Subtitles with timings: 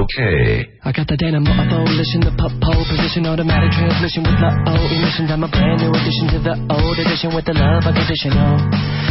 [0.00, 0.16] Ok.
[0.80, 5.28] I got the dynamo abolition, the pole position, automatic transmission with my old emissions.
[5.28, 8.64] I'm a brand new addition to the old edition with the love unconditional.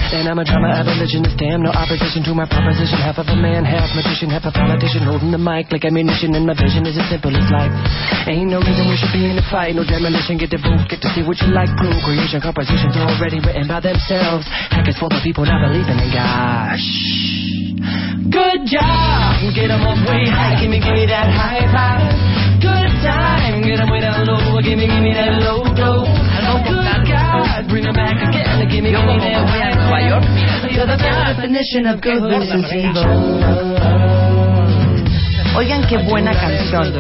[0.10, 2.98] And I'm a drama abolitionist, damn no opposition to my proposition.
[2.98, 6.34] Half of a man, half magician, half a politician, holding the mic like ammunition.
[6.34, 7.70] And my vision is as simple as life.
[8.26, 10.42] Ain't no reason we should be in a fight, no demolition.
[10.42, 11.70] Get the booth, get to see what you like.
[11.78, 14.50] Prove creation, compositions already written by themselves.
[14.74, 16.82] Hackers for the people not believing in God.
[18.30, 22.02] Good job, get get 'em up way high, gimme, gimme that high five.
[22.60, 26.06] Good time, get 'em way down low, gimme, gimme that low blow.
[26.64, 30.24] Good God, bring 'em back again, gimme, gimme that high five.
[30.72, 32.24] You're the definition of good.
[35.56, 36.94] Oigan qué buena canción.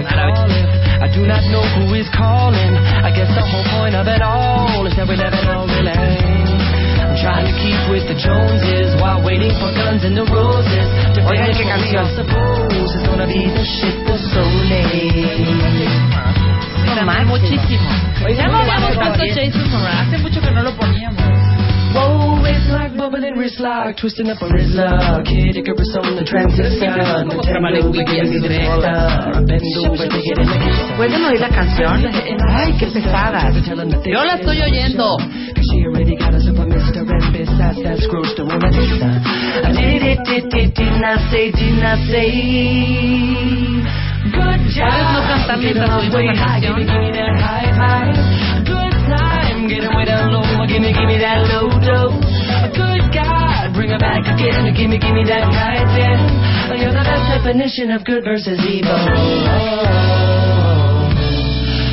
[1.01, 2.75] I do not know who is calling.
[3.03, 6.28] I guess the whole point of it all is that we never know really.
[7.19, 10.87] Trying to keep with the Joneses while waiting for guns and the roses.
[11.15, 12.05] To Oigan qué canción.
[12.07, 15.99] is gonna be the shit was so late.
[17.27, 17.89] Muchísimo.
[18.35, 19.51] Ya no habíamos Bueno, puesto bien.
[19.51, 20.07] Jason Moran.
[20.07, 21.19] Hace mucho que no lo poníamos.
[21.93, 25.25] Whoa, it's like bubbling wrist lock, twisting up a wrist lock.
[25.25, 26.93] Kid Icarus on the transistor.
[27.27, 30.97] como tramalenguillas y de Bend over to get in the kitchen.
[30.97, 32.05] ¿Pueden oír la canción?
[32.51, 33.49] Ay, qué pesada.
[34.05, 35.17] Yo la estoy oyendo.
[35.61, 37.03] She already got us up a Mr.
[37.03, 41.75] And besides that screws to woman I did it, did it, did not say, did
[41.83, 42.31] not say.
[44.31, 44.87] Good job.
[44.87, 47.03] ¿Puedes no cantar mientras oímos la Way high, give me, canción?
[47.03, 48.15] give me that high five.
[48.63, 52.15] Good time, get away down low, give me, give me that low low.
[52.71, 56.15] Good God, bring her back again, give me, give me that high ten.
[56.79, 60.38] You're the best definition of good versus evil.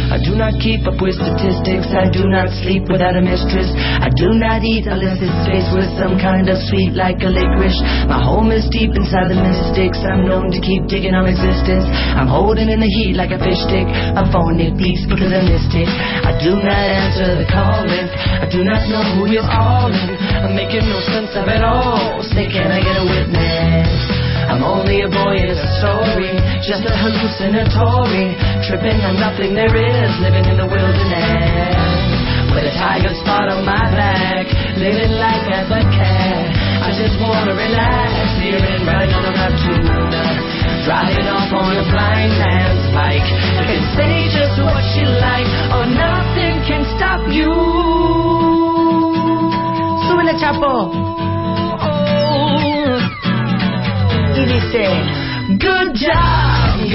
[0.06, 1.90] I do not keep up with statistics.
[1.90, 3.66] I do not sleep without a mistress.
[3.74, 7.78] I do not eat unless it's faced with some kind of sweet like a licorice.
[8.06, 9.98] My home is deep inside the mystics.
[10.06, 11.90] I'm known to keep digging on existence.
[11.90, 13.86] I'm holding in the heat like a fish stick.
[14.14, 15.90] My phone it beeps because I missed it.
[15.90, 18.06] I do not answer the calling.
[18.06, 20.10] I do not know who is calling.
[20.38, 22.22] I'm making no sense of it all.
[22.30, 24.35] Say, can I get a witness?
[24.46, 26.30] I'm only a boy in a story,
[26.62, 32.06] just a hallucinatory, tripping on nothing there is, living in the wilderness.
[32.54, 34.46] With a tiger spot on my back,
[34.78, 36.46] living life as a cat.
[36.78, 40.24] I just wanna relax, and right on the rough tuna.
[40.86, 41.84] Driving off on a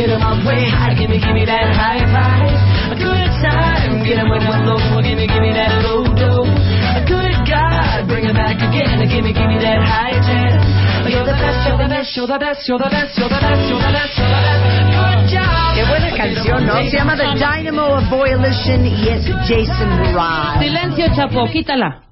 [0.02, 2.58] get 'em up way high, gimme, gimme that high five.
[2.90, 6.50] A good time, get 'em way down low, gimme, gimme that low dough.
[6.98, 10.58] A good God, bring it back again, gimme, gimme that high ten.
[11.06, 13.64] You're the best, you're the best, you're the best, you're the best, you're the best,
[13.70, 14.62] you're the best, you're the best.
[14.90, 15.76] Good job.
[15.76, 16.74] Qué buena canción, ¿no?
[16.90, 20.60] Se llama The Dynamo of Boylition y es Jason Mraz.
[20.60, 22.04] Silencio, Chapo, quítala.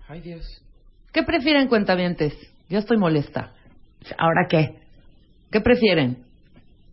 [1.12, 2.34] ¿Qué prefieren, cuentavientes?
[2.70, 3.52] Ya estoy molesta.
[4.18, 4.76] ¿Ahora qué?
[5.52, 6.29] ¿Qué prefieren?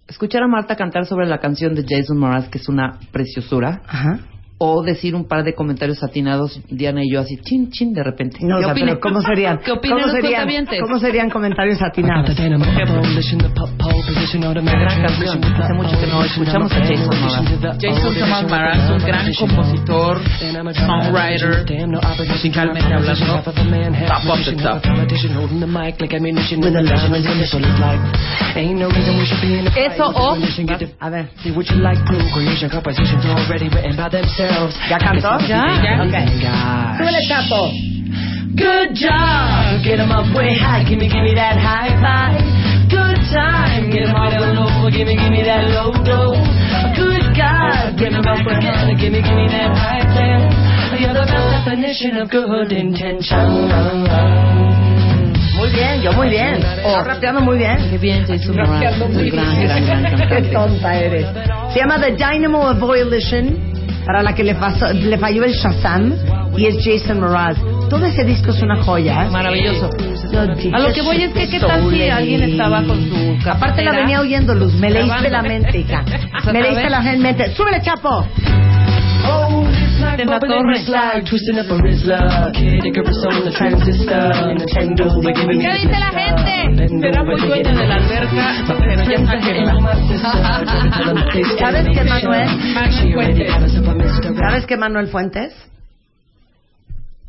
[0.09, 3.83] ¿Escuchar a Marta cantar sobre la canción de Jason Mraz, que es una preciosura?
[3.87, 4.21] Ajá.
[4.59, 8.39] ¿O decir un par de comentarios atinados, Diana y yo, así, chin, chin, de repente?
[8.41, 8.89] No, o ¿Qué sea, opinan?
[8.89, 9.59] pero ¿cómo serían?
[9.59, 10.41] ¿Qué opinan ¿Cómo los serían?
[10.81, 12.25] ¿Cómo serían comentarios atinados?
[14.81, 15.45] Gran canción.
[15.63, 17.79] Hace mucho que no escuchamos a Jason Mraz.
[17.83, 20.21] Jason Thomas Mraz es un gran compositor,
[20.87, 21.65] songwriter,
[22.33, 23.43] musicalmente hablando,
[24.07, 24.83] top of the top.
[29.77, 30.35] Eso o-
[31.01, 31.29] A ver.
[34.89, 35.39] ¿Ya cantó?
[35.47, 35.65] Ya.
[36.03, 36.15] Ok.
[36.99, 37.71] Súbele, Chapo.
[38.57, 42.43] Good job, get 'em up way high, gimme, gimme that high five.
[42.89, 46.37] Good time, get 'em all down low, gimme, gimme that low dough.
[46.97, 50.49] Good God, bring 'em back again, gimme, gimme that high ten.
[50.99, 53.69] You're the best definition of good intention.
[55.57, 56.65] Muy bien, yo muy bien.
[56.85, 57.77] Oh, rapeando muy bien.
[57.91, 58.69] Qué bien, Jason Mraz.
[58.71, 59.69] Rapeando muy gran, bien.
[59.87, 61.27] gran, gran Qué tonta eres.
[61.75, 63.76] Se llama The Dynamo of Boylition,
[64.07, 66.15] para la que le, pasó- le falló el Shazam,
[66.57, 67.57] y es Jason Mraz.
[67.91, 69.27] Todo ese disco es una joya.
[69.27, 69.31] ¿eh?
[69.31, 69.91] Maravilloso.
[70.73, 73.93] A lo que voy es que qué tal si alguien estaba con su Aparte la
[73.93, 74.73] venía oyendo, Luz.
[74.75, 76.03] Me leíste la mente, hija.
[76.53, 77.55] Me leíste la mente.
[77.55, 78.27] ¡Súbele, Chapo!
[80.19, 81.23] En la torre.
[81.25, 85.99] Twisting up a Rizla, kid, take a on the transistor, Nintendo, we're giving ¿Qué dice
[85.99, 86.89] la gente?
[87.01, 89.65] Será muy dueña de la alberca, pero ya está que
[91.59, 92.47] ¿Sabes qué, Manuel?
[92.47, 93.53] Manuel Fuentes.
[94.39, 95.53] ¿Sabes qué, Manuel Fuentes?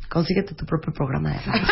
[0.08, 1.62] Consíguete tu propio programa de radio.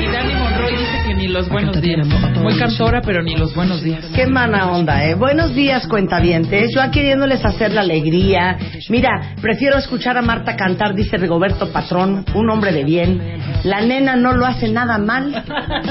[0.00, 2.04] Y Dani Monroy dice que ni los buenos días.
[2.42, 4.04] Muy cantora, pero ni los buenos días.
[4.12, 5.14] Qué mala onda, ¿eh?
[5.14, 6.72] Buenos días, cuentavientes.
[6.74, 8.58] Yo aquí queriéndoles hacer la alegría.
[8.88, 13.22] Mira, prefiero escuchar a Marta cantar, dice Rigoberto Patrón, un hombre de bien.
[13.62, 15.44] La nena no lo hace nada mal.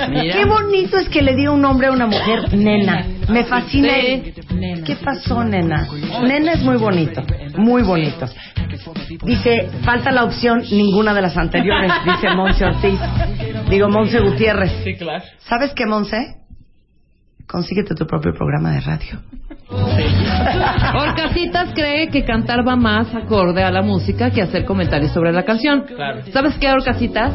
[0.09, 0.35] Mira.
[0.35, 3.05] Qué bonito es que le diga un hombre a una mujer nena.
[3.29, 3.93] Me fascina.
[4.85, 5.87] ¿Qué pasó, nena?
[6.27, 7.23] Nena es muy bonito,
[7.57, 8.27] muy bonito.
[9.23, 12.99] Dice, falta la opción ninguna de las anteriores, dice Monse Ortiz.
[13.69, 14.71] Digo, Monse Gutiérrez.
[14.83, 15.23] Sí, claro.
[15.39, 16.37] ¿Sabes qué, Monse?
[17.47, 19.19] Consíguete tu propio programa de radio.
[20.95, 25.43] Orcasitas cree que cantar va más acorde a la música que hacer comentarios sobre la
[25.43, 25.83] canción.
[25.83, 26.21] Claro.
[26.31, 27.33] ¿Sabes qué, Orcasitas?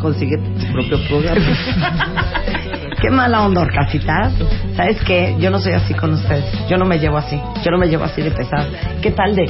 [0.00, 1.40] Consíguete tu propio programa.
[3.04, 4.32] Qué mala onda, Orcasitas.
[4.74, 5.36] ¿Sabes qué?
[5.38, 6.42] Yo no soy así con ustedes.
[6.70, 7.38] Yo no me llevo así.
[7.62, 8.70] Yo no me llevo así de pesado.
[9.02, 9.44] ¿Qué tal de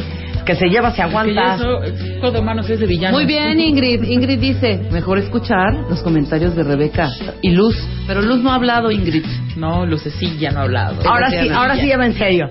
[0.44, 1.56] que se lleva, se aguanta?
[1.56, 3.16] de manos es de villano.
[3.16, 4.02] Muy bien, Ingrid.
[4.02, 7.12] Ingrid dice, mejor escuchar los comentarios de Rebeca
[7.42, 7.76] y Luz.
[8.08, 9.24] Pero Luz no ha hablado, Ingrid.
[9.54, 11.08] No, Lucecilla no ha hablado.
[11.08, 12.48] Ahora sí, ahora sí lleva en serio.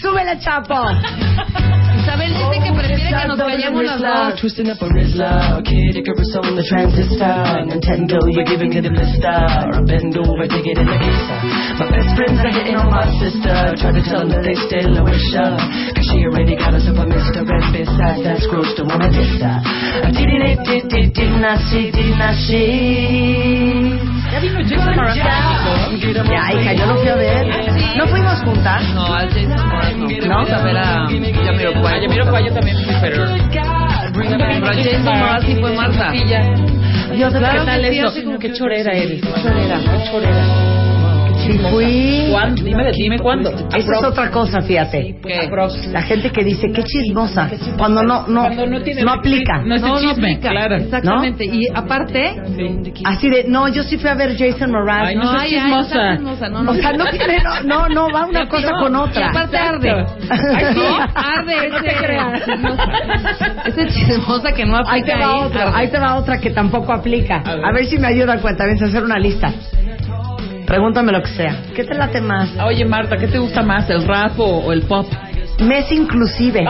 [0.00, 0.74] ¡Súbele, Chapo!
[2.06, 4.40] Isabel dice que prefiere que nos callemos las dos.
[4.40, 6.02] Twisting up a Rizla, kid, a
[6.46, 10.86] on the transistor, Nintendo, you're giving me the blister, I bend over, take it in
[10.86, 11.34] the kissa.
[11.82, 14.94] My best friends are hitting on my sister, try to tell them that they still
[14.98, 15.58] a wish her,
[15.98, 19.42] cause she already got us up a mister, and besides that, screws don't wanna diss
[19.42, 19.58] her.
[20.06, 23.98] I did it, did, did, did not see, did not see.
[24.32, 25.16] Ya vino Jason Mraz.
[25.16, 27.46] Ya, hija, yo lo fui a ver.
[27.96, 28.82] ¿No fuimos juntas?
[28.94, 30.08] No, al Jason Mraz no.
[30.28, 32.02] Vamos a ver a Yamiroquai.
[32.02, 33.24] Yamiroquai yo también fui, pero...
[34.12, 36.12] Pero al Jason Mraz sí fue Marta.
[36.14, 38.24] Yo ¿Qué claro tal eso?
[38.24, 39.20] como Qué que- chorera eres.
[39.42, 39.78] Chorera.
[39.78, 40.75] Qué chorera.
[41.46, 42.28] Sí, fui.
[42.30, 42.62] ¿Cuándo?
[42.62, 43.50] Dime, dime cuándo.
[43.50, 45.16] Esa es otra cosa, fíjate.
[45.22, 45.48] ¿Qué?
[45.92, 47.48] La gente que dice, qué chismosa,
[47.78, 49.62] cuando no, no, Cuando no tiene- aplica.
[49.62, 50.50] No es el No, no chisme, aplica.
[50.50, 50.76] claro.
[50.76, 51.44] Exactamente.
[51.44, 52.36] Y aparte,
[53.04, 55.08] Así de, no, yo sí fui a ver Jason Mraz.
[55.08, 56.14] Ay, no ay, chismosa.
[56.16, 56.22] no,
[56.62, 56.70] no.
[56.72, 59.30] O sea, no tiene, no, no, no, va una cosa con Y otra.
[59.30, 59.90] aparte arde.
[60.30, 60.74] Ay.
[60.74, 60.96] ¿No?
[61.14, 61.68] Arde.
[61.70, 62.42] No te creas.
[63.66, 66.92] Ese chismosa que no Ahí te aplica va otra, ahí te va otra que tampoco
[66.92, 67.42] aplica.
[67.46, 67.86] A ver.
[67.86, 69.52] Si me ayuda cuenta a hacer una lista.
[70.66, 71.62] Pregúntame lo que sea.
[71.74, 72.50] ¿Qué te late más?
[72.64, 75.06] Oye, Marta, ¿qué te gusta más, el rap o, o el pop?
[75.60, 76.66] Mes inclusive.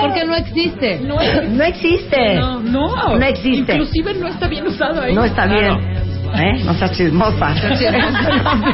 [0.00, 1.00] Porque no existe.
[1.00, 1.16] No,
[1.48, 2.34] No existe.
[2.36, 3.16] no, no.
[3.18, 3.72] No existe.
[3.72, 5.14] Inclusive no está bien usado ahí.
[5.14, 5.78] No está Claro.
[5.78, 6.04] bien.
[6.36, 6.64] ¿Eh?
[6.64, 7.54] No seas chismosa.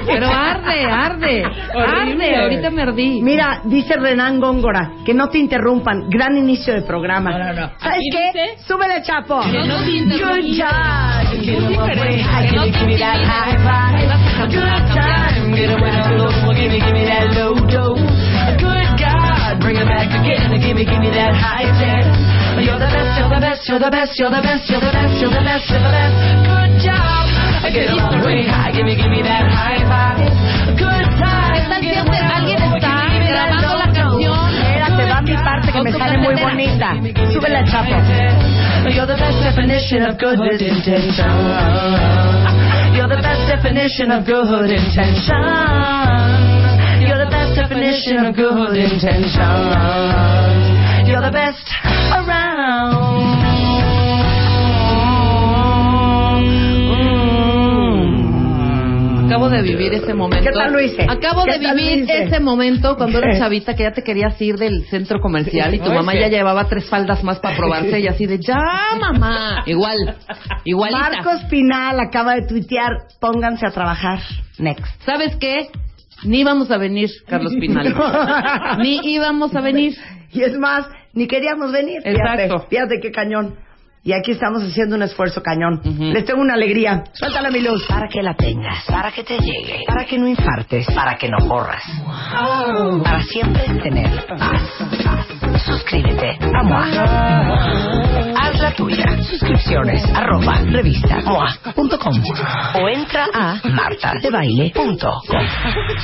[0.06, 1.42] Pero arde, arde.
[1.74, 2.24] Horrible.
[2.34, 2.42] Arde.
[2.42, 3.20] Ahorita me ardí.
[3.22, 6.08] Mira, dice Renan Góngora, que no te interrumpan.
[6.08, 7.30] Gran inicio de programa.
[7.32, 7.70] No, no, no.
[7.78, 8.26] ¿Sabes qué?
[8.32, 9.40] dice- Súbele, Chapo.
[9.42, 10.40] Que no te interrumpan.
[10.40, 11.19] Good job.
[11.40, 13.56] Que give me, that high
[14.44, 14.60] good
[14.92, 17.96] time, get low, give me, give me that low good
[19.00, 22.04] God, bring it back again, give me, give me that high ten.
[22.60, 25.16] You're the best, you're the best, you're the best, you're the best, you're the best,
[25.16, 26.12] you're the best, you're the best.
[26.44, 27.24] Good job,
[27.72, 30.20] get all the way high, give me, give me that high five.
[30.76, 31.39] Good time,
[35.30, 36.94] mi parte que me sale muy bonita.
[37.32, 37.94] Súbele, Chapo.
[38.90, 41.30] You're the best definition of good intention.
[42.94, 45.42] You're the best definition of good intention.
[47.06, 49.40] You're the best definition of good intention.
[51.06, 51.66] You're the best
[52.12, 53.59] around.
[59.30, 60.44] Acabo de vivir ese momento.
[60.44, 61.06] ¿Qué tal lo hice?
[61.08, 64.86] Acabo ¿Qué de vivir ese momento cuando eras chavita que ya te querías ir del
[64.86, 68.38] centro comercial y tu mamá ya llevaba tres faldas más para probarse y así de
[68.38, 68.58] ya
[69.00, 69.62] mamá.
[69.66, 70.16] Igual,
[70.64, 70.98] igualita.
[70.98, 74.18] Marcos Pinal acaba de tuitear, pónganse a trabajar.
[74.58, 74.84] Next.
[75.04, 75.68] ¿Sabes qué?
[76.24, 77.94] Ni íbamos a venir, Carlos Pinal.
[78.78, 79.94] Ni íbamos a venir.
[80.32, 82.02] Y es más, ni queríamos venir.
[82.02, 82.66] Fíjate, Exacto.
[82.68, 83.56] fíjate qué cañón.
[84.02, 85.80] Y aquí estamos haciendo un esfuerzo cañón.
[85.84, 87.04] Les tengo una alegría.
[87.12, 87.86] Suéltala mi luz.
[87.86, 91.36] Para que la tengas, para que te llegue, para que no infartes, para que no
[91.46, 91.82] corras.
[93.04, 94.62] Para siempre tener paz.
[95.66, 96.86] Suscríbete a MOA.
[98.36, 99.22] Haz la tuya.
[99.22, 102.22] Suscripciones arroba revista MOA.com
[102.82, 105.36] o entra a martadebaile.com.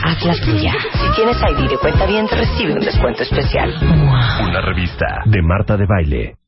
[0.05, 0.75] Haz la tuya.
[0.93, 3.73] Si tienes ID de cuenta bien, te recibe un descuento especial.
[3.83, 6.46] Una revista de Marta de Baile.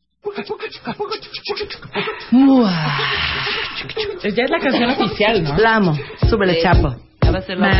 [4.23, 5.57] Ya es la canción oficial, ¿no?
[5.59, 5.97] La amo.
[6.28, 6.95] Súbele, chapo.
[7.23, 7.71] Ya va a ser la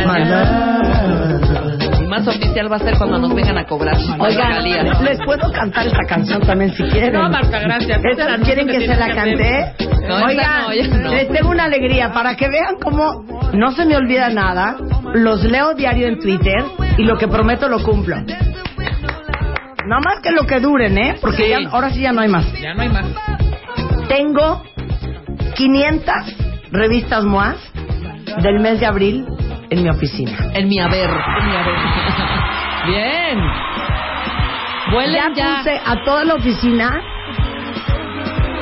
[1.99, 3.97] Y más oficial va a ser cuando nos vengan a cobrar.
[4.19, 4.63] Oigan,
[5.03, 7.13] les puedo cantar esta canción también si quieren.
[7.13, 7.99] No, Marta, gracias.
[8.03, 9.73] ¿Esta ¿Quieren que se la cante?
[10.07, 11.09] No, Oigan, no.
[11.13, 14.77] les tengo una alegría para que vean cómo no se me olvida nada.
[15.13, 16.63] Los leo diario en Twitter
[16.97, 18.17] y lo que prometo lo cumplo.
[19.89, 21.15] Nada más que lo que duren, ¿eh?
[21.19, 21.49] Porque Sí.
[21.49, 22.45] ya- ahora sí ya no hay más.
[22.61, 23.05] Ya no hay más.
[24.07, 24.61] Tengo
[25.55, 26.15] 500
[26.71, 27.57] revistas MOAS
[28.43, 29.25] del mes de abril
[29.71, 30.31] en mi oficina.
[30.53, 31.09] En mi haber.
[32.85, 33.39] Bien.
[33.39, 35.57] Ya Vuelen ya.
[35.57, 37.01] puse a toda la oficina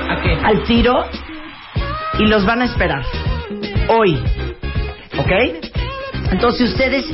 [0.10, 0.38] ¿A qué?
[0.44, 1.06] al tiro
[2.20, 3.04] y los van a esperar
[3.90, 4.18] hoy.
[5.18, 5.32] ¿Ok?
[6.32, 7.06] Entonces ustedes,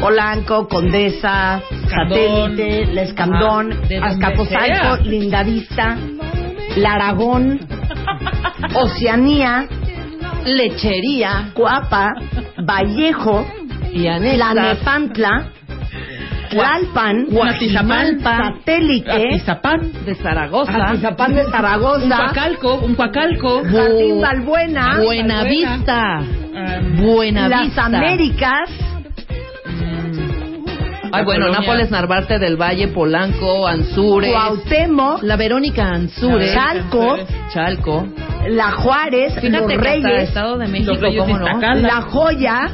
[0.00, 1.60] Polanco, Condesa.
[1.88, 3.72] Satélite, La Escandón,
[4.02, 5.02] Ah, Azcapotzalco.
[5.04, 5.96] Lindavista,
[6.76, 7.60] La Aragón,
[8.74, 9.66] Oceanía,
[10.44, 11.50] Lechería.
[11.54, 12.14] Cuapa,
[12.62, 13.46] Vallejo,
[13.92, 14.54] La.
[14.54, 15.50] Nepantla,
[16.50, 20.90] Tlalpan, Guajimalpa, Satélite, Atizapán, De Zaragoza.
[20.90, 26.20] Atizapán de un Zaragoza, Coacalco, un Coacalco, Jardín Balbuena, Buenavista.
[26.98, 27.88] Buenavista.
[27.88, 28.70] Las Américas,
[31.12, 31.60] Ay, bueno, Colonia.
[31.60, 34.30] Nápoles Narvarte del Valle, Polanco, Anzures.
[34.32, 36.52] Cuauhtémoc, La Verónica Anzures.
[36.52, 37.16] Chalco,
[37.52, 38.06] Chalco.
[38.48, 41.60] La Juárez, Fíjate Los que hasta Reyes, Estado de México, ¿cómo no?
[41.76, 42.70] La Joya.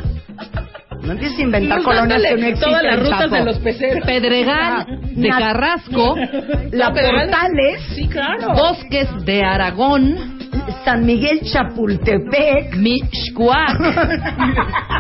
[1.03, 2.61] No empieces a inventar colonias que no existen.
[2.61, 4.05] todas las rutas de los peceros.
[4.07, 4.87] Pedregal
[5.17, 6.15] de Na- Carrasco.
[6.71, 6.93] La.
[6.93, 8.55] Portales, Sí, claro.
[8.55, 10.39] Bosques de Aragón.
[10.85, 12.77] San Miguel Chapultepec.
[12.77, 13.81] Mixcuac.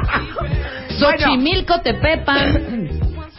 [0.98, 2.88] Xochimilco, Tepepan.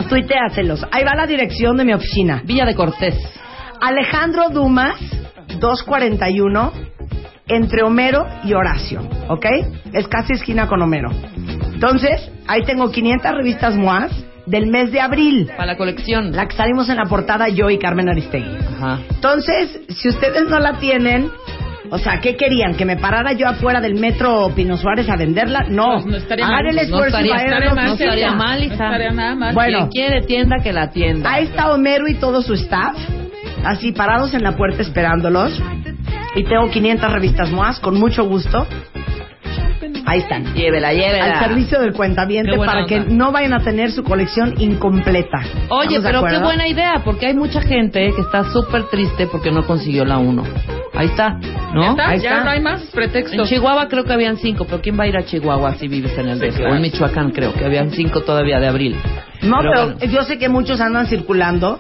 [0.08, 0.86] Tuiteaselos.
[0.92, 2.42] Ahí va la dirección de mi oficina.
[2.46, 3.16] Villa de Cortés.
[3.82, 4.96] Alejandro Dumas,
[5.60, 6.72] 241,
[7.48, 9.46] entre Homero y Horacio, ¿ok?
[9.92, 11.10] Es casi esquina con Homero.
[11.74, 14.12] Entonces, ahí tengo 500 revistas MOAS
[14.46, 16.32] del mes de abril, Para la colección.
[16.34, 18.58] la que salimos en la portada yo y Carmen Aristegui.
[18.78, 19.00] Ajá.
[19.10, 21.30] Entonces, si ustedes no la tienen,
[21.90, 22.76] o sea, ¿qué querían?
[22.76, 25.66] ¿Que me parara yo afuera del metro Pino Suárez a venderla?
[25.70, 25.94] No.
[25.96, 26.68] Pues no estaría Hagan mal.
[26.70, 28.74] el No esfuerzo y estaría- vayan a la estaría mal, No estaría mal, No hija.
[28.86, 29.54] estaría nada mal.
[29.54, 29.78] Bueno.
[29.90, 31.32] Quien quiere tienda, que la tienda.
[31.32, 32.96] Ahí está Homero y todo su staff,
[33.66, 35.62] así parados en la puerta esperándolos.
[36.36, 38.66] Y tengo 500 revistas MOAS, con mucho gusto.
[40.06, 40.54] Ahí están.
[40.54, 41.40] Llévela, llévela.
[41.40, 45.40] Al servicio del cuentaviente para que no vayan a tener su colección incompleta.
[45.70, 49.28] Oye, ¿Estamos de pero qué buena idea, porque hay mucha gente que está súper triste
[49.28, 50.44] porque no consiguió la 1.
[50.96, 51.40] Ahí está,
[51.74, 51.82] ¿no?
[51.82, 52.10] ¿Ya está?
[52.10, 52.44] Ahí ya está.
[52.44, 53.50] no hay más En pretextos.
[53.50, 56.30] Chihuahua creo que habían cinco, pero ¿quién va a ir a Chihuahua si vives en
[56.30, 56.72] el claro.
[56.72, 58.96] O en Michoacán creo que habían cinco todavía de abril.
[59.42, 60.06] No, pero, bueno.
[60.06, 61.80] yo sé que muchos andan circulando.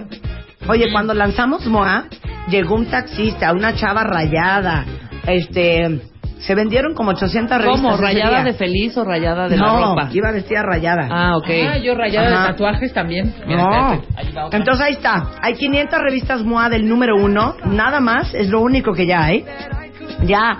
[0.68, 2.06] Oye, cuando lanzamos MOA,
[2.50, 4.86] llegó un taxista, una chava rayada.
[5.27, 6.01] Este,
[6.40, 7.82] se vendieron como 800 revistas.
[7.82, 7.98] ¿Cómo?
[7.98, 10.10] ¿Rayada de feliz o rayada de no, la ropa?
[10.13, 11.08] iba vestida rayada.
[11.10, 11.48] Ah, ok.
[11.70, 12.42] Ah, yo rayada Ajá.
[12.42, 13.34] de tatuajes también.
[13.48, 13.90] Mira, No.
[14.16, 14.50] Ahí va.
[14.52, 15.32] Entonces ahí está.
[15.42, 17.56] Hay 500 revistas MOA del número uno.
[17.66, 18.34] Nada más.
[18.34, 19.46] Es lo único que ya hay.
[20.25, 20.58] Ya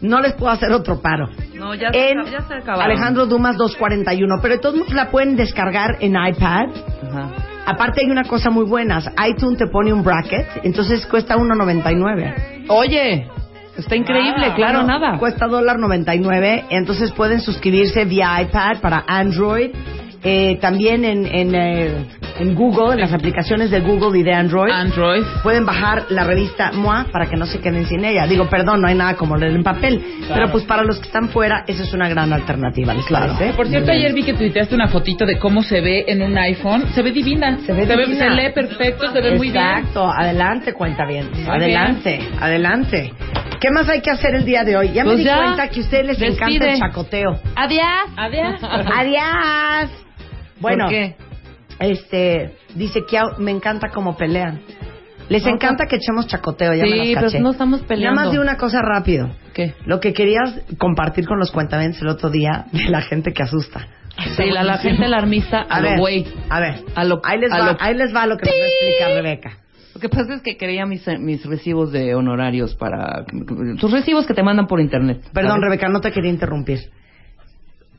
[0.00, 1.28] no les puedo hacer otro paro.
[1.54, 2.84] No, ya se, En acab- ya se acabaron.
[2.90, 4.36] Alejandro Dumas 241.
[4.40, 6.66] Pero de todos modos la pueden descargar en iPad.
[7.08, 7.30] Ajá.
[7.66, 8.98] Aparte hay una cosa muy buena.
[9.28, 10.46] iTunes te pone un bracket.
[10.62, 12.64] Entonces cuesta 1.99.
[12.68, 13.28] Oye,
[13.80, 15.18] está increíble, Ah, claro, Bueno, nada.
[15.18, 16.66] Cuesta dólar 99.
[16.70, 19.70] Entonces pueden suscribirse vía iPad para Android.
[20.22, 22.06] Eh, también en, en, eh,
[22.40, 24.72] en Google, en las aplicaciones de Google y de Android.
[24.72, 25.22] Android.
[25.42, 28.26] pueden bajar la revista MOA para que no se queden sin ella.
[28.26, 30.02] Digo, perdón, no hay nada como leer en papel.
[30.32, 33.52] Pero pues para los que están fuera, esa es una gran alternativa, ¿les parece?
[33.54, 36.86] Por cierto, ayer vi que tuiteaste una fotito de cómo se ve en un iPhone.
[36.94, 37.58] Se ve divina.
[37.66, 38.28] Se ve divina.
[38.28, 39.62] se lee perfecto, se ve muy bien.
[39.64, 41.30] Exacto, adelante, cuenta bien.
[41.32, 43.12] Muy adelante, adelante.
[43.60, 44.92] ¿Qué más hay que hacer el día de hoy?
[44.92, 46.54] Ya me Pues di cuenta que a ustedes les despide.
[46.54, 47.40] encanta el chacoteo.
[47.56, 47.84] Adiós.
[48.16, 48.54] Adiós.
[48.96, 49.90] Adiós.
[50.60, 51.14] Bueno, ¿Por qué?
[51.80, 54.60] Este, dice que me encanta cómo pelean.
[55.28, 57.40] Les No, encanta que echemos chacoteo, ya me Sí, las pero caché.
[57.40, 58.16] no estamos peleando.
[58.16, 59.30] Nada más de una cosa rápido.
[59.54, 59.74] ¿Qué?
[59.86, 63.86] Lo que querías compartir con los cuentamentos el otro día de la gente que asusta.
[64.36, 66.26] Sí, la, la gente alarmista a, A lo ver, güey.
[66.48, 68.54] a ver, A lo- ahí, les a va, lo- ahí les va lo que nos
[68.60, 69.50] va a explicar Rebeca.
[69.94, 73.24] Lo que pasa es que quería mis, mis recibos de honorarios para...
[73.78, 75.20] Tus recibos que te mandan por internet.
[75.32, 75.60] Perdón.
[75.62, 76.78] Rebeca, no te quería interrumpir.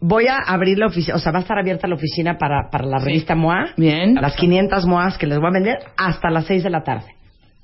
[0.01, 2.86] Voy a abrir la oficina, o sea, va a estar abierta la oficina para, para
[2.88, 3.74] la revista MOA.
[3.77, 4.15] Bien.
[4.15, 7.05] Las 500 MOAs que les voy a vender hasta las 6 de la tarde.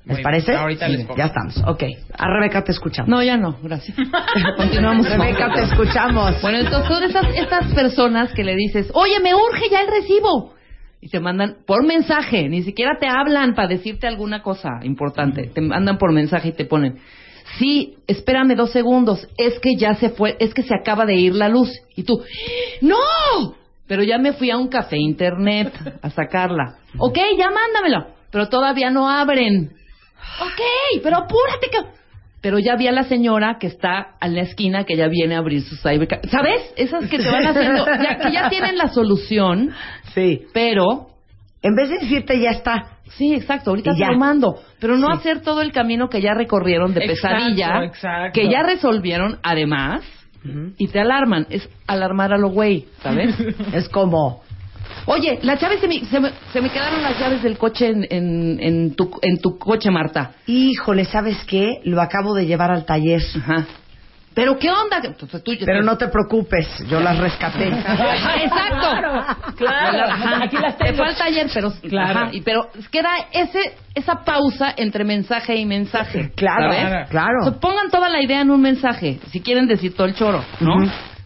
[0.04, 0.52] ¿Les Muy parece?
[0.52, 1.16] bien, ahorita les pongo.
[1.18, 1.82] Ya estamos, ok.
[2.16, 3.08] A Rebeca te escuchamos.
[3.10, 3.94] No, ya no, gracias.
[4.56, 5.06] Continuamos.
[5.06, 6.40] con- Rebeca, te escuchamos.
[6.40, 10.54] Bueno, entonces son estas, estas personas que le dices, oye, me urge ya el recibo.
[11.00, 15.48] Y te mandan por mensaje, ni siquiera te hablan para decirte alguna cosa importante.
[15.52, 16.98] Te mandan por mensaje y te ponen,
[17.58, 21.34] sí, espérame dos segundos, es que ya se fue, es que se acaba de ir
[21.34, 21.70] la luz.
[21.96, 22.22] Y tú,
[22.80, 22.96] ¡no!
[23.86, 25.72] Pero ya me fui a un café internet
[26.02, 26.76] a sacarla.
[26.98, 28.06] Ok, ya mándamelo.
[28.30, 29.72] Pero todavía no abren.
[30.40, 31.78] Ok, pero apúrate que...
[32.40, 35.38] Pero ya vi a la señora que está a la esquina que ya viene a
[35.38, 36.72] abrir su cyberca- ¿Sabes?
[36.76, 39.70] Esas que te van haciendo, ya, que ya tienen la solución,
[40.14, 40.42] Sí.
[40.52, 41.08] pero
[41.62, 42.97] En vez de decirte ya está.
[43.16, 44.60] Sí, exacto, ahorita te lo mando.
[44.80, 45.12] Pero no Sí.
[45.18, 48.32] hacer todo el camino que ya recorrieron de Exacto, pesadilla, exacto.
[48.40, 50.02] que ya resolvieron además,
[50.78, 51.46] y te alarman.
[51.50, 53.34] Es alarmar a lo güey, ¿sabes?
[53.74, 54.42] Es como,
[55.06, 58.06] Oye, las llaves se me, se me, se me quedaron las llaves del coche en,
[58.10, 60.32] en, en tu, en tu coche, Marta.
[60.46, 61.80] híjole, ¿sabes qué?
[61.84, 63.20] Lo acabo de llevar al taller.
[63.36, 63.66] Ajá.
[64.38, 65.00] ¿Pero qué onda?
[65.02, 67.66] Pues tú- Pero no te preocupes, yo las rescaté.
[68.44, 69.54] Exacto.
[69.56, 70.04] Claro.
[70.12, 70.44] Ajá.
[70.44, 70.98] Aquí las Te tengo.
[70.98, 72.20] falta ayer, pero Claro.
[72.20, 76.30] ajá, y- pero queda ese esa pausa entre mensaje y mensaje.
[76.36, 77.08] Claro, ¿sabes?
[77.10, 77.38] claro.
[77.42, 80.44] O sea, pongan toda la idea en un mensaje, si quieren decir todo el choro,
[80.60, 80.76] ¿no?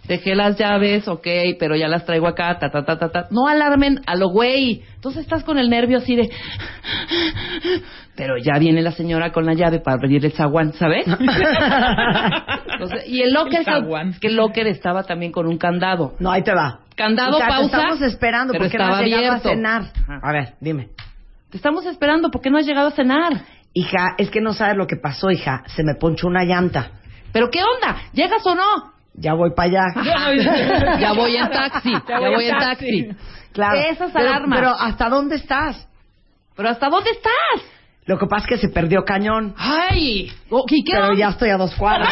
[0.04, 1.26] Dejé las llaves, ok,
[1.60, 3.26] pero ya las traigo acá, ta, ta, ta, ta, ta.
[3.30, 4.82] No alarmen a lo güey.
[4.96, 6.28] Entonces estás con el nervio así de...
[8.16, 11.06] Pero ya viene la señora con la llave para abrir el zaguán, ¿sabes?
[12.82, 16.14] Entonces, y el locker, El que el locker estaba también con un candado.
[16.18, 16.80] No, ahí te va.
[16.96, 17.76] Candado, te pausa.
[17.76, 19.48] estamos esperando porque no has llegado abierto.
[19.48, 19.82] a cenar.
[20.22, 20.88] A ver, dime.
[21.50, 23.42] Te estamos esperando, ¿por qué no has llegado a cenar?
[23.74, 25.62] Hija, es que no sabes lo que pasó, hija.
[25.66, 26.92] Se me ponchó una llanta.
[27.32, 27.96] ¿Pero qué onda?
[28.12, 28.92] ¿Llegas o no?
[29.14, 30.02] Ya voy para allá.
[31.00, 33.08] ya voy en taxi, ya, voy en taxi.
[33.52, 33.80] Claro.
[33.80, 34.58] Esas pero, alarmas.
[34.58, 35.88] pero ¿hasta dónde estás?
[36.56, 37.81] ¿Pero hasta dónde estás?
[38.04, 39.54] Lo que pasa es que se perdió cañón.
[39.56, 40.32] ¡Ay!
[40.68, 42.08] ¿Y qué Pero ya estoy a dos cuadras.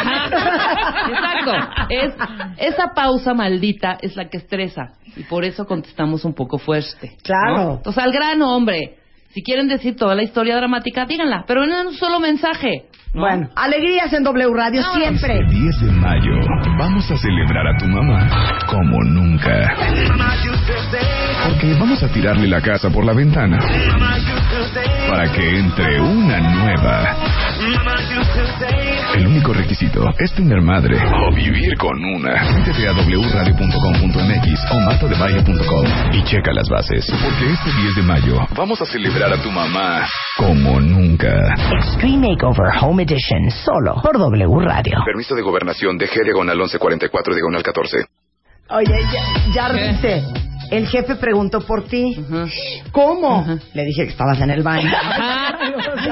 [1.09, 1.53] Exacto.
[1.89, 2.15] Es,
[2.59, 4.93] esa pausa maldita es la que estresa.
[5.17, 7.17] Y por eso contestamos un poco fuerte.
[7.23, 7.57] Claro.
[7.57, 7.75] ¿no?
[7.75, 9.00] Entonces, al grano, hombre.
[9.33, 11.45] Si quieren decir toda la historia dramática, díganla.
[11.47, 12.87] Pero en un solo mensaje.
[13.15, 13.21] ¿no?
[13.21, 15.21] Bueno, alegrías en W Radio Vámonos.
[15.21, 15.41] siempre.
[15.41, 16.33] Este 10 de mayo
[16.79, 18.29] vamos a celebrar a tu mamá
[18.67, 19.75] como nunca.
[21.49, 23.59] Porque vamos a tirarle la casa por la ventana
[25.09, 27.17] para que entre una nueva.
[29.15, 32.43] El único requisito es tener madre o vivir con una.
[32.55, 37.07] Métete a wradio.com.mx o martadebaile.com y checa las bases.
[37.11, 41.29] Porque este 10 de mayo vamos a celebrar a tu mamá como nunca.
[41.83, 44.99] Extreme Makeover Home Edition, solo por W Radio.
[45.05, 48.05] Permiso de gobernación de G diagonal 1144 diagonal 14.
[48.71, 50.50] Oye, ya, ya ¿Qué?
[50.71, 52.17] El jefe preguntó por ti.
[52.93, 53.45] ¿Cómo?
[53.75, 54.91] Le dije que estabas en el baño.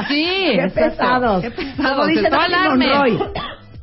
[0.08, 0.52] Sí.
[0.56, 1.42] Qué pesados.
[1.42, 2.06] Qué Como pesados.
[2.08, 2.86] dice Dani alarme.
[2.88, 3.18] Monroy.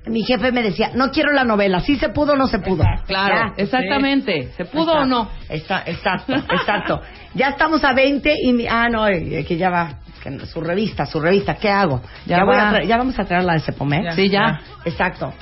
[0.08, 2.84] Mi jefe me decía, no quiero la novela, si se pudo o no se pudo.
[3.08, 3.64] Claro, Ya.
[3.64, 4.52] exactamente.
[4.56, 5.30] ¿Se pudo o no?
[5.50, 7.02] Está, exacto, exacto.
[7.34, 8.54] Ya estamos a 20 y...
[8.54, 9.98] mi- ah, no, que ya va.
[10.46, 12.02] su revista, su revista, ¿qué hago?
[12.28, 14.12] Ya voy a ya vamos a traer la de Cepomet.
[14.14, 14.60] Sí, ya.
[14.86, 15.34] Exacto.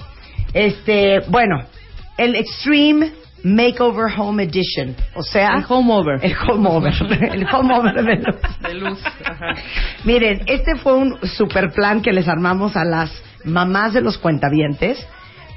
[0.54, 1.66] Este, bueno,
[2.18, 3.12] el Extreme
[3.44, 4.96] Makeover Home Edition.
[5.16, 5.58] O sea...
[5.58, 6.20] El home over.
[6.24, 6.94] El home over.
[7.34, 8.36] el home over de luz.
[8.62, 9.00] De luz.
[9.26, 9.54] Ajá.
[10.06, 13.12] Miren, este fue un super plan que les armamos a las
[13.44, 15.06] mamás de los cuentavientes,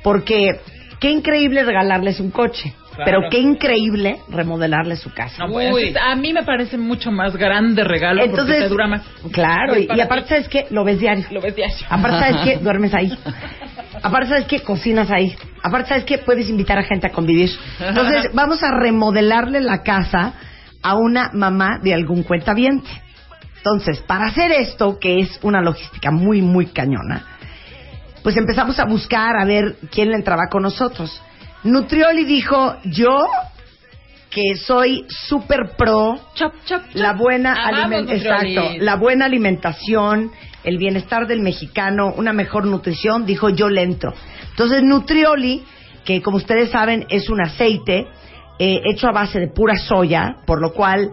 [0.03, 0.61] porque
[1.01, 3.05] qué increíble regalarles un coche, Claro.
[3.05, 5.45] pero qué increíble remodelarles su casa.
[5.47, 5.95] No, pues, Uy.
[6.01, 9.03] a mí me parece mucho más grande regalo porque te dura más.
[9.33, 10.29] Claro, y, aparte.
[10.31, 10.67] ¿sabes qué?
[10.71, 11.27] Lo ves diario.
[11.31, 11.77] Lo ves diario.
[11.91, 12.57] Aparte, ¿sabes qué?
[12.63, 13.13] Duermes ahí.
[14.07, 14.61] Aparte, ¿sabes qué?
[14.63, 15.37] Cocinas ahí.
[15.65, 16.19] Aparte, ¿sabes qué?
[16.19, 17.51] Puedes invitar a gente a convivir.
[17.81, 20.35] Entonces, vamos a remodelarle la casa
[20.81, 22.89] a una mamá de algún cuentaviente.
[23.57, 27.27] Entonces, para hacer esto, que es una logística muy, muy cañona,
[28.23, 31.21] pues empezamos a buscar a ver quién le entraba con nosotros.
[31.65, 33.27] Nutrioli dijo, yo,
[34.31, 36.95] que soy súper pro Chop, chop, chop.
[36.95, 40.31] la buena Amamos exacto, la buena alimentación,
[40.67, 44.13] el bienestar del mexicano, una mejor nutrición, dijo yo le entro.
[44.51, 45.65] Entonces Nutrioli,
[46.05, 48.07] que como ustedes saben es un aceite
[48.59, 51.13] eh, hecho a base de pura soya, por lo cual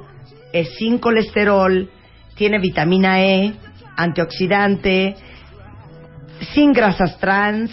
[0.51, 1.89] es sin colesterol,
[2.35, 3.53] tiene vitamina E,
[3.95, 5.15] antioxidante,
[6.53, 7.71] sin grasas trans,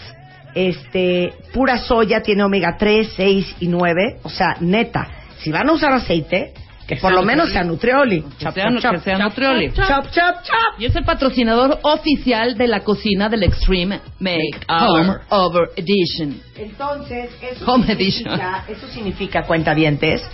[0.54, 5.72] este, pura soya, tiene omega 3, 6 y 9, o sea, neta, si van a
[5.72, 6.52] usar aceite,
[6.90, 8.24] que por lo menos sea Nutrioli.
[8.38, 9.05] Chop, sea, chop, que chop.
[9.05, 9.72] sea Nutrioli.
[9.72, 10.79] Chop, chop, chop.
[10.81, 16.40] Y es el patrocinador oficial de la cocina del Extreme Makeover Over Edition.
[16.57, 20.29] Entonces, eso Home significa, eso significa, cuentavientes,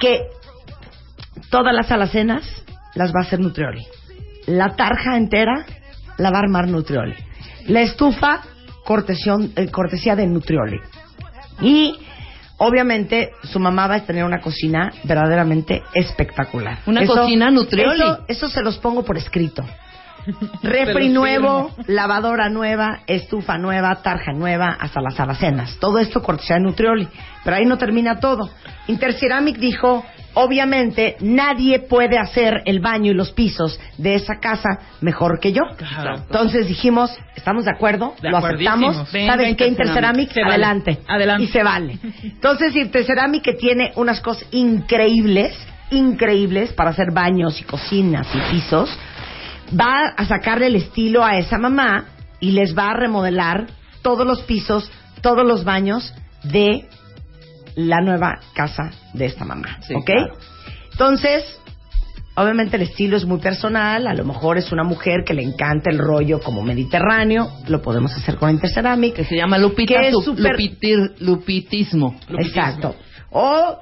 [0.00, 0.22] que
[1.50, 2.44] todas las alacenas
[2.94, 3.82] las va a hacer Nutrioli.
[4.46, 5.64] La tarja entera
[6.18, 7.14] la va a armar Nutrioli.
[7.68, 8.42] La estufa,
[8.84, 10.80] cortesión- eh, cortesía de Nutrioli.
[11.60, 11.94] Y
[12.62, 16.78] obviamente su mamá va a tener una cocina verdaderamente espectacular.
[16.86, 18.00] Una cocina nutrioli.
[18.00, 19.64] Eso, eso se los pongo por escrito.
[20.62, 25.76] Refri nuevo, lavadora nueva, estufa nueva, tarja nueva, hasta las alacenas.
[25.80, 27.08] Todo esto cortesía de Nutrioli.
[27.42, 28.48] Pero ahí no termina todo.
[28.86, 35.40] Interceramic dijo, obviamente nadie puede hacer el baño y los pisos de esa casa mejor
[35.40, 35.62] que yo.
[35.76, 36.16] Claro.
[36.16, 38.14] Entonces dijimos, ¿estamos de acuerdo?
[38.20, 39.10] De Lo aceptamos.
[39.12, 39.66] Venga, ¿Sabes qué?
[39.66, 40.34] Interceramic.
[40.34, 40.48] Vale.
[40.48, 40.98] Adelante.
[41.44, 41.98] Y se vale.
[42.22, 45.56] Entonces, Interceramic que tiene unas cosas increíbles,
[45.90, 48.90] increíbles para hacer baños y cocinas y pisos,
[49.78, 52.06] va a sacarle el estilo a esa mamá
[52.40, 53.66] y les va a remodelar
[54.02, 54.90] todos los pisos,
[55.20, 56.88] todos los baños de
[57.76, 59.78] la nueva casa de esta mamá.
[59.86, 60.04] Sí, ¿Ok?
[60.06, 60.34] claro.
[60.92, 61.44] Entonces,
[62.34, 65.90] obviamente el estilo es muy personal, a lo mejor es una mujer que le encanta
[65.90, 69.14] el rollo como mediterráneo, lo podemos hacer con Interceramic.
[69.14, 72.14] Que se llama Lupita, Que es su- súper- lupitir- lupitismo.
[72.38, 72.94] Exacto.
[73.30, 73.78] O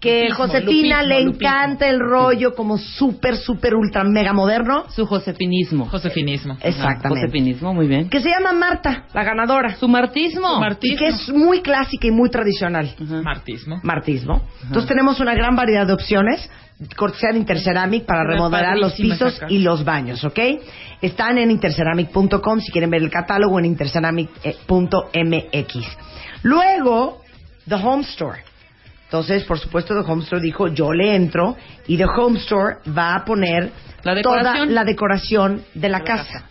[0.00, 1.48] que Lupismo, Josefina lupismo, le lupismo.
[1.48, 4.84] encanta el rollo como súper, súper, ultra, mega moderno.
[4.88, 5.84] Su josefinismo.
[5.86, 6.56] Josefinismo.
[6.62, 7.26] Exactamente.
[7.26, 8.08] Josefinismo, muy bien.
[8.08, 9.74] Que se llama Marta, la ganadora.
[9.76, 10.48] Su martismo.
[10.54, 10.98] Su Y martismo.
[10.98, 12.94] que es muy clásica y muy tradicional.
[13.22, 13.80] Martismo.
[13.82, 14.40] Martismo.
[14.62, 16.48] Entonces tenemos una gran variedad de opciones.
[16.96, 20.38] Cortesía de Interceramic para remodelar los pisos y los baños, ¿ok?
[21.02, 25.96] Están en interceramic.com si quieren ver el catálogo en interceramic.mx.
[26.42, 27.20] Luego,
[27.68, 28.38] The Home Store.
[29.10, 31.56] Entonces, por supuesto, The Home Store dijo, yo le entro
[31.88, 33.72] y The Home Store va a poner
[34.04, 36.44] La toda la decoración de la casa.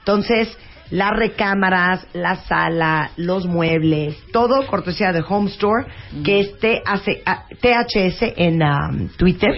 [0.00, 0.58] Entonces,
[0.90, 5.86] las recámaras, la sala, los muebles, todo cortesía de Home Store,
[6.24, 7.22] que es THC
[7.60, 9.52] THS en um, Twitter,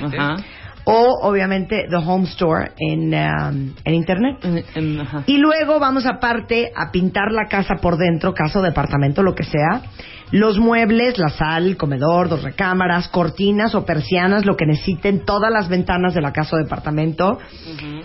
[0.84, 4.44] o obviamente The Home Store en, um, en Internet.
[5.26, 9.44] Y luego vamos aparte a pintar la casa por dentro, casa o departamento, lo que
[9.44, 9.84] sea.
[10.32, 15.52] Los muebles, la sal, el comedor, dos recámaras, cortinas o persianas, lo que necesiten, todas
[15.52, 17.38] las ventanas de la casa o departamento.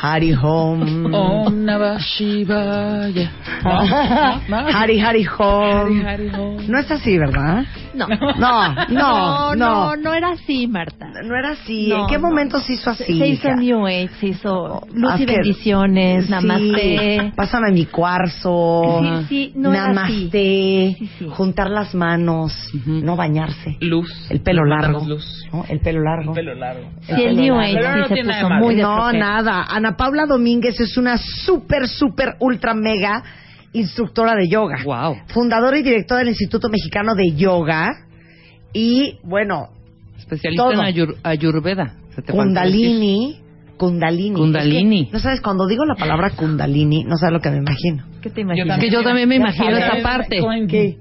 [0.00, 3.30] Hari home, Om Namah Shivaya.
[4.72, 6.66] Hari, hari, home.
[6.68, 7.64] No es así, ¿verdad?
[7.94, 8.06] No.
[8.08, 9.54] No, no, no.
[9.54, 11.06] no, no era así, Marta.
[11.24, 11.88] No era así.
[11.88, 12.28] No, ¿En qué no.
[12.28, 13.04] momento se hizo así?
[13.18, 13.54] se hizo?
[13.56, 16.30] New Age, se hizo luz y bendiciones, Sí.
[16.30, 17.32] namaste.
[17.36, 19.00] Pásame mi cuarzo.
[19.00, 20.96] Sí, sí, no era namaste.
[20.98, 21.26] Sí, sí.
[21.30, 22.52] Juntar las manos.
[22.86, 23.76] No bañarse.
[23.80, 24.10] Luz.
[24.30, 25.04] El pelo largo.
[25.06, 25.44] Luz.
[25.52, 25.64] ¿no?
[25.68, 26.32] El pelo largo.
[26.34, 26.88] Pelo largo.
[27.02, 28.64] Sí, el New Age Pero no sí se tiene nada puso de malo.
[28.64, 29.66] muy de No, nada.
[29.68, 33.22] Ana Paula Domínguez es una súper, súper, ultra, mega
[33.72, 34.76] instructora de yoga.
[34.84, 35.16] Wow.
[35.28, 37.90] Fundadora y directora del Instituto Mexicano de Yoga.
[38.72, 39.68] Y, bueno,
[40.18, 40.72] Especialista Todo.
[40.74, 41.96] en ayur- ayurveda.
[42.10, 43.38] Se te faltó Kundalini.
[43.76, 44.36] Kundalini.
[44.38, 45.00] Kundalini.
[45.00, 48.04] Es que, no sabes, cuando digo la palabra Kundalini, no sabes lo que me imagino.
[48.22, 48.76] ¿Qué te Yo imaginas?
[48.76, 48.90] decir.
[48.90, 50.40] Que yo también me imagino esa parte.
[50.68, 50.98] ¿Qué?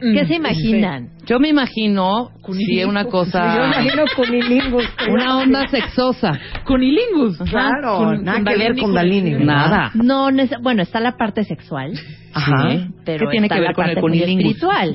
[0.00, 1.10] ¿Qué se imaginan?
[1.26, 4.84] Yo me imagino, sí, una cosa, Yo imagino Kunilingus.
[5.10, 6.32] una onda sexosa.
[6.64, 7.36] Cunilingus.
[7.50, 9.32] Claro, Kun- nada que ver Kundalini.
[9.34, 9.44] ¿verdad?
[9.46, 9.90] Nada.
[9.94, 10.28] No,
[10.62, 11.92] bueno, está la parte sexual,
[12.32, 12.70] Ajá.
[12.70, 12.86] Sí.
[13.04, 14.54] pero ¿Qué tiene está que ver la con el parte muy cunilingus?
[14.54, 14.94] espiritual.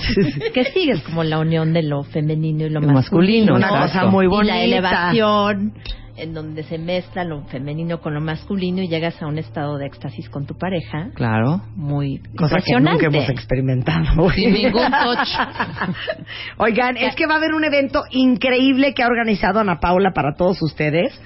[0.53, 3.53] que sigue es como la unión de lo femenino y lo masculino.
[3.53, 3.99] masculino, Una exacto.
[3.99, 4.55] cosa muy y bonita.
[4.55, 5.73] la elevación
[6.15, 9.87] en donde se mezcla lo femenino con lo masculino y llegas a un estado de
[9.87, 11.61] éxtasis con tu pareja Claro.
[11.75, 14.29] muy Cosa que nunca hemos experimentado.
[14.31, 15.27] Sin ningún touch.
[16.57, 20.33] Oigan, es que va a haber un evento increíble que ha organizado Ana Paula para
[20.35, 21.19] todos ustedes,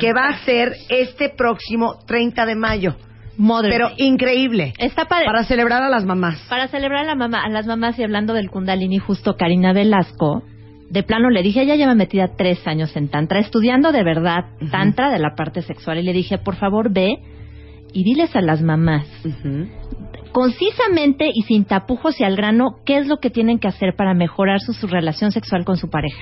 [0.00, 2.96] que va a ser este próximo 30 de mayo.
[3.36, 3.96] Mother's Pero Day.
[3.98, 4.72] increíble.
[4.78, 5.26] Está padre.
[5.26, 6.40] Para celebrar a las mamás.
[6.48, 10.42] Para celebrar a, la mamá, a las mamás y hablando del Kundalini, justo Karina Velasco,
[10.90, 15.10] de plano le dije, ella lleva metida tres años en Tantra, estudiando de verdad Tantra
[15.10, 17.18] de la parte sexual, y le dije, por favor, ve
[17.92, 19.06] y diles a las mamás,
[20.38, 24.14] concisamente y sin tapujos y al grano, qué es lo que tienen que hacer para
[24.14, 26.20] mejorar su, su relación sexual con su pareja.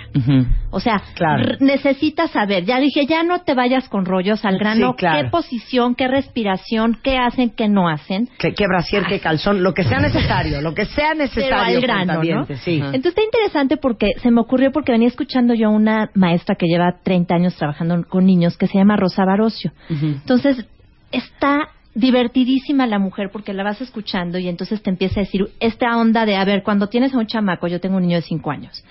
[0.70, 1.56] O sea, Claro.
[1.60, 2.64] necesitas saber.
[2.64, 4.92] Ya dije, ya no te vayas con rollos al grano.
[4.92, 5.22] Sí, claro.
[5.24, 8.28] ¿Qué posición, qué respiración, qué hacen, qué no hacen?
[8.38, 11.76] Que, que brasier, que calzón, lo que sea necesario, lo que sea Pero necesario.
[11.76, 12.46] al grano, ¿no?
[12.56, 12.76] Sí.
[12.76, 16.66] Entonces está interesante porque se me ocurrió porque venía escuchando yo a una maestra que
[16.66, 19.72] lleva 30 años trabajando con niños que se llama Rosa Barocio.
[19.90, 20.66] Entonces
[21.12, 25.96] está divertidísima la mujer porque la vas escuchando y entonces te empieza a decir esta
[25.96, 28.50] onda de, a ver, cuando tienes a un chamaco, yo tengo un niño de 5
[28.50, 28.84] años.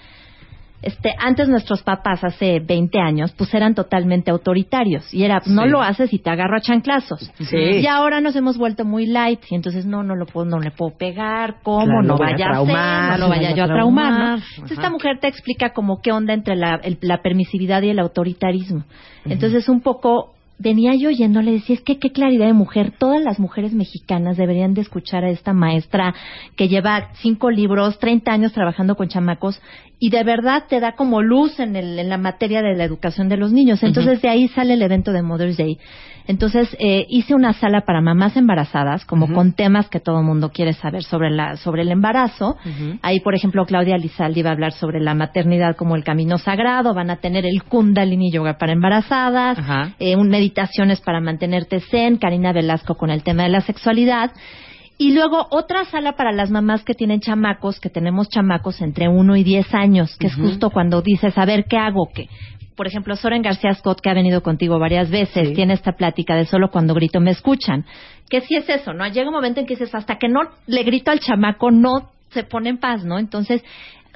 [0.82, 5.12] Este, antes nuestros papás, hace 20 años, pues eran totalmente autoritarios.
[5.13, 5.70] Y era, no Sí.
[5.70, 7.32] lo haces y te agarro a chanclazos.
[7.39, 7.58] Sí.
[7.58, 9.39] Y ahora nos hemos vuelto muy light.
[9.50, 11.56] Y entonces, no, no lo puedo, no le puedo pegar.
[11.63, 11.86] ¿Cómo?
[11.86, 14.12] Claro, no vaya a, traumar, ser, no lo vaya vaya yo a traumar.
[14.13, 14.36] ¿no?
[14.36, 17.98] Entonces, esta mujer te explica como qué onda entre la, el- la permisividad y el
[17.98, 18.84] autoritarismo.
[19.26, 22.94] Entonces, un poco venía yo oyendo, le decía, es que qué claridad de mujer.
[22.98, 26.13] Todas las mujeres mexicanas deberían de escuchar a esta maestra
[26.56, 29.62] que lleva cinco libros, 30 años trabajando con chamacos
[30.00, 33.30] y de verdad te da como luz en, el, en la materia de la educación
[33.30, 33.82] de los niños.
[33.84, 35.78] Entonces, de ahí sale el evento de Mother's Day.
[36.28, 40.50] Entonces, eh, hice una sala para mamás embarazadas, como con temas que todo el mundo
[40.52, 42.58] quiere saber sobre, la, sobre el embarazo.
[43.04, 46.96] Ahí, por ejemplo, Claudia Lizaldi va a hablar sobre la maternidad como el camino sagrado.
[46.96, 49.60] Van a tener el Kundalini Yoga para embarazadas,
[50.00, 54.31] eh, un meditaciones para mantenerte zen, Karina Velasco con el tema de la sexualidad.
[54.97, 59.36] Y luego otra sala para las mamás que tienen chamacos, que tenemos chamacos entre 1
[59.36, 62.10] y 10 años, que es justo cuando dices, a ver, ¿qué hago?
[62.13, 62.29] ¿Qué?
[62.77, 65.53] Por ejemplo, Soren García Scott, que ha venido contigo varias veces, Sí.
[65.55, 67.86] tiene esta plática de solo cuando grito me escuchan.
[68.29, 69.05] Que sí es eso, ¿no?
[69.08, 72.43] Llega un momento en que dices, hasta que no le grito al chamaco, no se
[72.43, 73.17] pone en paz, ¿no?
[73.17, 73.63] Entonces,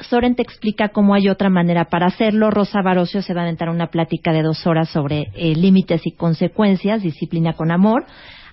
[0.03, 2.51] Soren te explica cómo hay otra manera para hacerlo.
[2.51, 6.11] Rosa Barocio se va a aventar una plática de dos horas sobre eh, límites y
[6.11, 8.05] consecuencias, disciplina con amor.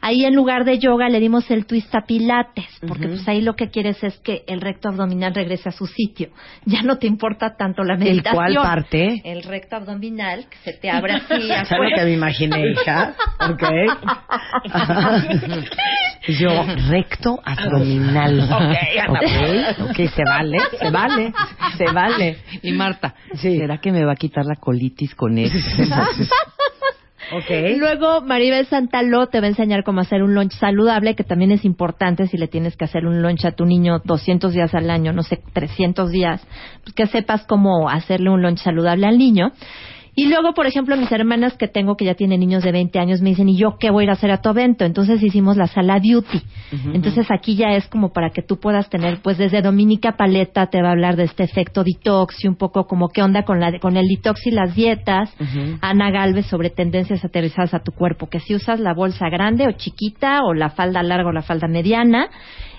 [0.09, 3.57] Ahí en lugar de yoga le dimos el twist a pilates, porque pues ahí lo
[3.57, 6.29] que quieres es que el recto abdominal regrese a su sitio.
[6.65, 8.35] Ya no te importa tanto la ¿El meditación.
[8.35, 9.21] cuál parte?
[9.25, 13.15] El recto abdominal, que se te abre así ¿Sabes lo que me imaginé, hija?
[13.51, 13.63] Ok.
[16.29, 16.51] Yo,
[16.89, 18.41] recto abdominal.
[18.41, 21.33] Ok, ok, se vale, se vale,
[21.77, 22.39] se vale.
[22.63, 23.59] Y Marta, Sí.
[23.59, 25.59] ¿será que me va a quitar la colitis con esto?
[27.33, 27.79] Ok.
[27.79, 31.65] Luego Maribel Santaló te va a enseñar cómo hacer un lunch saludable, que también es
[31.65, 35.13] importante si le tienes que hacer un lunch a tu niño 200 días al año,
[35.13, 36.47] no sé, 300 días,
[36.85, 39.53] pues que sepas cómo hacerle un lunch saludable al niño.
[40.19, 43.21] Y luego, por ejemplo, mis hermanas que tengo que ya tienen niños de 20 años
[43.21, 44.87] me dicen, ¿y yo qué voy a ir a hacer a tu evento?
[44.87, 46.41] Entonces hicimos la sala beauty.
[46.95, 50.81] Entonces aquí ya es como para que tú puedas tener, pues desde Dominica Paleta te
[50.81, 53.79] va a hablar de este efecto detox y un poco como qué onda con, la,
[53.79, 55.31] con el detox y las dietas.
[55.83, 59.73] Ana Galvez sobre tendencias aterrizadas a tu cuerpo, que si usas la bolsa grande o
[59.73, 62.31] chiquita o la falda larga o la falda mediana.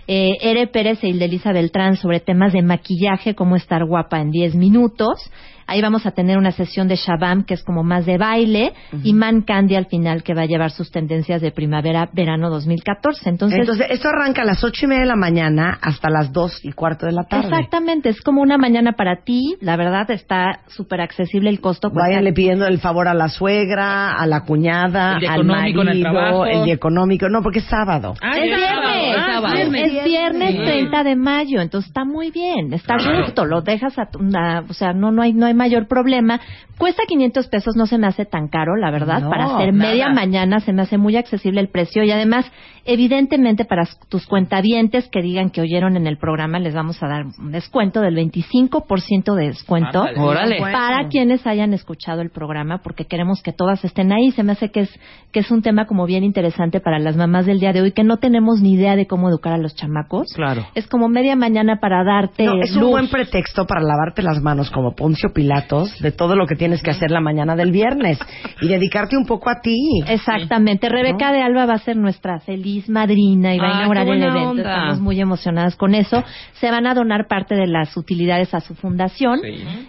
[0.10, 4.56] Eh, Ere Pérez e Ildelisa Beltrán sobre temas de maquillaje, cómo estar guapa en 10
[4.56, 5.30] minutos.
[5.68, 9.14] Ahí vamos a tener una sesión de Shabam, que es como más de baile, y
[9.14, 13.30] Man Candy al final, que va a llevar sus tendencias de primavera-verano 2014.
[13.30, 16.60] Entonces, Entonces, esto arranca a las ocho y media de la mañana hasta las dos
[16.64, 17.48] y cuarto de la tarde.
[17.50, 19.56] exactamente, es como una mañana para ti.
[19.62, 21.90] La verdad está súper accesible el costo.
[21.92, 26.12] Váyanle pidiendo el favor a la suegra, a la cuñada, al económico en el marido,
[26.12, 26.46] trabajo.
[26.46, 27.30] el de económico.
[27.30, 28.14] No, porque es sábado.
[28.22, 29.54] Ah, Es viernes, Ah, sábado.
[29.56, 29.94] viernes.
[29.94, 30.58] es viernes Sí.
[30.58, 34.74] 30 de mayo, entonces está muy bien, está gusto, lo dejas a, tu- a- o
[34.74, 36.40] sea, no no hay no hay mayor problema.
[36.78, 39.90] Cuesta 500 pesos, no se me hace tan caro, la verdad, No, para hacer nada.
[39.92, 42.50] media mañana se me hace muy accesible el precio y además,
[42.86, 47.26] evidentemente para tus cuentavientes que digan que oyeron en el programa les vamos a dar
[47.40, 50.02] un descuento del 25% de descuento.
[50.02, 50.20] Ándale.
[50.20, 50.60] Órale.
[50.62, 54.32] Para quienes hayan escuchado el programa, porque queremos que todas estén ahí.
[54.32, 55.00] Se me hace que es,
[55.32, 58.04] que es un tema como bien interesante para las mamás del día de hoy, que
[58.04, 60.28] no tenemos ni idea de cómo educar a los chamacos.
[60.36, 60.66] Claro.
[60.76, 64.70] Es como media mañana para darte No, es un buen pretexto para lavarte las manos
[64.72, 68.20] como Poncio Pilatos de todo lo que tienes que hacer la mañana del viernes
[68.62, 69.78] y dedicarte un poco a ti.
[70.06, 70.90] Exactamente.
[70.90, 74.24] Rebeca de Alba va a ser nuestra feliz madrina y va Ah, a inaugurar el
[74.24, 74.50] evento.
[74.50, 74.62] onda.
[74.64, 76.22] Estamos muy emocionadas con eso.
[76.60, 79.40] Se van a donar parte de las utilidades a su fundación,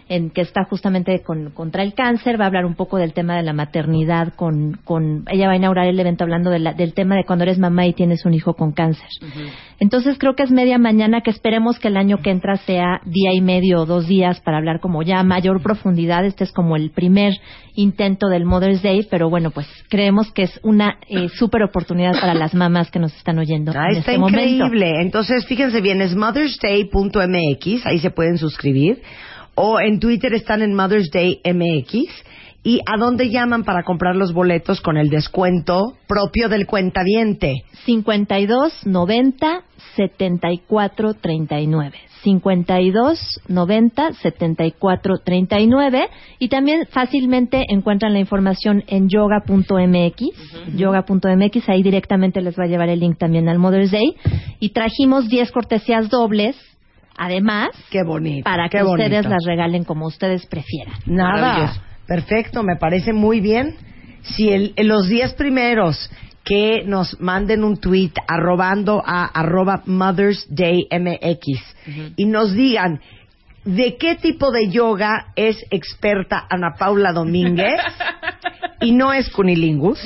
[0.09, 2.39] en que está justamente con- contra el cáncer.
[2.41, 4.35] Va a hablar un poco del tema de la maternidad.
[4.37, 7.43] Con, con ella va a inaugurar el evento hablando de la- del tema de cuando
[7.43, 9.09] eres mamá y tienes un hijo con cáncer.
[9.81, 13.33] Entonces creo que es media mañana que esperemos que el año que entra sea día
[13.33, 16.25] y medio o dos días para hablar como ya a mayor profundidad.
[16.27, 17.33] Este es como el primer
[17.75, 22.35] intento del Mother's Day, pero bueno, pues creemos que es una eh, súper oportunidad para
[22.35, 24.41] las mamás que nos están oyendo Ah, en está este momento.
[24.41, 25.01] increíble.
[25.01, 29.01] Entonces, fíjense bien, es mothersday.mx, ahí se pueden suscribir.
[29.55, 32.05] O en Twitter están en Mother's Day MX.
[32.69, 37.63] ¿Y a dónde llaman para comprar los boletos con el descuento propio del cuentaviente?
[37.87, 39.63] 52 90
[39.97, 41.99] 74 39.
[42.25, 46.09] 52 90 74 39
[46.41, 52.91] y también fácilmente encuentran la información en yoga.mx yoga.mx ahí directamente les va a llevar
[52.91, 54.15] el link también al Mother's Day
[54.61, 56.57] y trajimos 10 cortesías dobles
[57.17, 58.45] además Qué bonito.
[58.45, 59.29] para qué que ustedes bonito.
[59.31, 61.73] las regalen como ustedes prefieran Nada.
[62.09, 63.77] Perfecto, me parece muy bien.
[64.23, 66.11] Si el, en los días primeros
[66.43, 73.01] que nos manden un tweet arrobando a arroba Mother's Day MX y nos digan
[73.65, 77.79] de qué tipo de yoga es experta Ana Paula Domínguez
[78.81, 80.01] y no es cunilingus.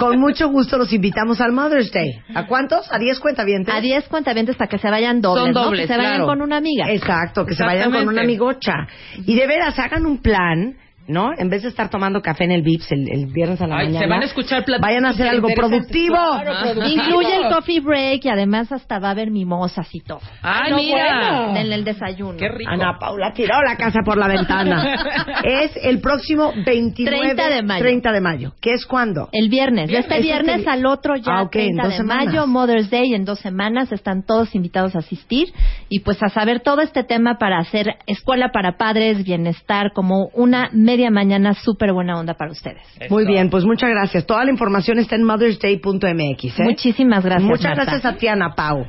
[0.00, 2.10] Con mucho gusto los invitamos al Mother's Day.
[2.34, 2.92] ¿A cuántos?
[2.92, 3.72] ¿A 10 cuentavientes?
[3.72, 5.70] a 10 cuentavientes para que se vayan dobles, Son ¿no?
[5.70, 6.26] que se vayan claro.
[6.26, 8.88] con una amiga Exacto, que se vayan con una amigocha.
[9.24, 10.76] Y de veras, hagan un plan,
[11.08, 11.30] ¿no?
[11.36, 13.86] En vez de estar tomando café en el Vips el, el viernes a la Ay,
[13.86, 14.14] se mañana.
[14.14, 16.16] van a escuchar Vayan a hacer algo productivo.
[16.16, 16.86] Claro, productivo.
[17.04, 20.20] Incluye el coffee break y además hasta va a haber mimosas y todo.
[20.42, 21.42] Ay, no, mira.
[21.44, 21.56] bueno.
[21.60, 22.38] En el desayuno.
[22.38, 22.70] Qué rico.
[22.70, 25.40] Ana Paula tiró la casa por la ventana.
[25.44, 27.82] es el próximo 29 30 de mayo.
[27.82, 28.52] 30 de mayo.
[28.60, 29.28] ¿Qué es cuándo?
[29.32, 29.88] El viernes.
[29.90, 32.26] De este Este viernes vi- al otro ya, Ah, ok, en 30 dos de semanas.
[32.26, 33.92] mayo, Mother's Day en dos semanas.
[33.92, 35.52] Están todos invitados a asistir
[35.88, 40.70] y pues a saber todo este tema para hacer escuela para padres, bienestar, como una
[40.72, 42.82] media mañana súper buena onda para ustedes.
[43.10, 44.26] Muy bien, pues muchas gracias.
[44.26, 46.58] Toda la información está en mothersday.mx.
[46.58, 46.62] ¿eh?
[46.64, 47.48] Muchísimas gracias.
[47.48, 47.84] Muchas Marta.
[47.84, 48.86] gracias a ti, Ana Pau.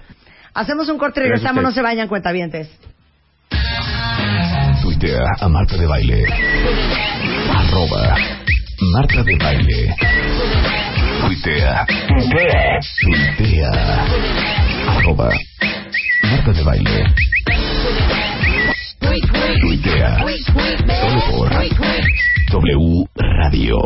[0.53, 1.63] Hacemos un corte y regresamos.
[1.63, 2.69] No se vayan, cuentavientes.
[4.81, 6.25] Tuitea a Marta de Baile.
[7.55, 8.15] Arroba
[8.93, 9.95] Marta de Baile.
[11.21, 11.85] Tuitea.
[13.37, 14.05] Tuitea.
[14.87, 15.29] Arroba
[16.23, 17.05] Marta de Baile.
[19.61, 20.17] Tuitea.
[20.17, 21.49] Solo por
[22.51, 23.77] W Radio.